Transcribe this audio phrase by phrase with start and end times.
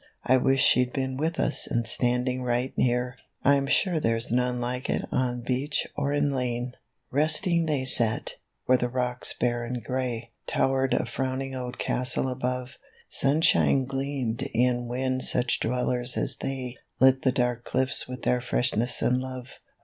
[0.25, 4.89] I wish she'd been with us and standing right near; I'm sure there's none like
[4.89, 7.21] it on beach or in lane!" 26 A RUN ON THE BEACH.
[7.21, 8.33] Resting they sat,
[8.65, 12.77] where the rocks hare and gray, Towered a frowning old castle above;
[13.09, 19.03] Sunshine gleamed in when such dwellers as they Lit the dark cliffs with their freshness
[19.03, 19.59] and love.